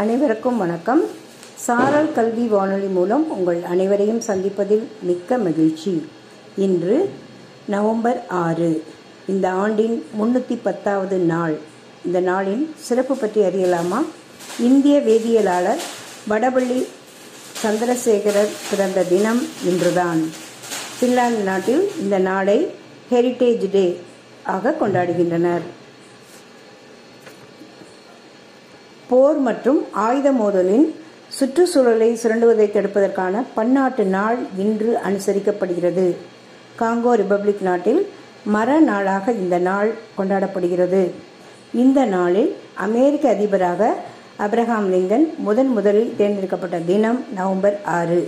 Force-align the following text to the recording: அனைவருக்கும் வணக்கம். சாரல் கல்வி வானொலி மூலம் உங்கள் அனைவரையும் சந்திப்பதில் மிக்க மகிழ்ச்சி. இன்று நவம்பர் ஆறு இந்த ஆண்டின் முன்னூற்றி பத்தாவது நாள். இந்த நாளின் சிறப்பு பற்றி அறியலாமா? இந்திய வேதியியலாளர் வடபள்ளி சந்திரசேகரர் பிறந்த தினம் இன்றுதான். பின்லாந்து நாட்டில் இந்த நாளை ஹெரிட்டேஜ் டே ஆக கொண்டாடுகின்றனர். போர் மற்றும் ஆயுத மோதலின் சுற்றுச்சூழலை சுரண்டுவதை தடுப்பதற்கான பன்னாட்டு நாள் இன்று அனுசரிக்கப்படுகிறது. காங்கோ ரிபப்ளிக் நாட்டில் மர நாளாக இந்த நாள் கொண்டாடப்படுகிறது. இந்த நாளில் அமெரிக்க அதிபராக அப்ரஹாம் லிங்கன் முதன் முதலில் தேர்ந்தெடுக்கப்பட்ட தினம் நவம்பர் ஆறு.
அனைவருக்கும் 0.00 0.56
வணக்கம். 0.56 1.02
சாரல் 1.56 2.12
கல்வி 2.12 2.46
வானொலி 2.46 2.86
மூலம் 2.86 3.30
உங்கள் 3.30 3.62
அனைவரையும் 3.62 4.20
சந்திப்பதில் 4.26 4.82
மிக்க 5.02 5.38
மகிழ்ச்சி. 5.38 6.06
இன்று 6.56 7.10
நவம்பர் 7.66 8.26
ஆறு 8.28 8.84
இந்த 9.26 9.50
ஆண்டின் 9.50 10.06
முன்னூற்றி 10.18 10.58
பத்தாவது 10.62 11.18
நாள். 11.18 11.58
இந்த 12.04 12.20
நாளின் 12.20 12.70
சிறப்பு 12.74 13.16
பற்றி 13.16 13.40
அறியலாமா? 13.40 14.00
இந்திய 14.60 14.98
வேதியியலாளர் 14.98 15.82
வடபள்ளி 16.28 16.86
சந்திரசேகரர் 17.62 18.52
பிறந்த 18.70 19.02
தினம் 19.02 19.42
இன்றுதான். 19.64 20.22
பின்லாந்து 21.00 21.42
நாட்டில் 21.42 21.90
இந்த 22.00 22.18
நாளை 22.18 22.70
ஹெரிட்டேஜ் 23.12 23.70
டே 23.70 24.00
ஆக 24.44 24.76
கொண்டாடுகின்றனர். 24.80 25.66
போர் 29.10 29.38
மற்றும் 29.46 29.80
ஆயுத 29.92 30.28
மோதலின் 30.32 30.86
சுற்றுச்சூழலை 31.36 32.08
சுரண்டுவதை 32.22 32.66
தடுப்பதற்கான 32.72 33.42
பன்னாட்டு 33.54 34.04
நாள் 34.04 34.38
இன்று 34.56 34.90
அனுசரிக்கப்படுகிறது. 35.08 36.06
காங்கோ 36.80 37.12
ரிபப்ளிக் 37.22 37.62
நாட்டில் 37.68 38.00
மர 38.54 38.78
நாளாக 38.80 39.32
இந்த 39.32 39.58
நாள் 39.58 39.90
கொண்டாடப்படுகிறது. 40.18 41.02
இந்த 41.74 42.04
நாளில் 42.04 42.50
அமெரிக்க 42.86 43.30
அதிபராக 43.30 43.94
அப்ரஹாம் 44.46 44.88
லிங்கன் 44.94 45.26
முதன் 45.46 45.68
முதலில் 45.68 46.14
தேர்ந்தெடுக்கப்பட்ட 46.16 46.78
தினம் 46.90 47.24
நவம்பர் 47.34 47.78
ஆறு. 47.98 48.20